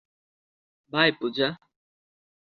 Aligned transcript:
By, 0.93 1.09
Puja. 1.11 1.47